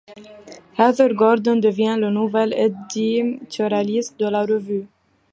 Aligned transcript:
Heather 0.79 1.13
Gordon 1.13 1.57
devient 1.59 1.95
le 1.99 2.09
nouvel 2.09 2.53
éditorialiste 2.55 4.19
de 4.19 4.25
la 4.27 4.43
revue. 4.47 4.87